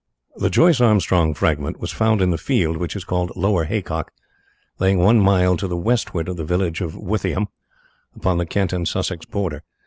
[0.35, 4.11] The Joyce Armstrong Fragment was found in the field which is called Lower Haycock,
[4.79, 7.45] lying one mile to the westward of the village of Withyham,
[8.15, 9.61] upon the Kent and Sussex border.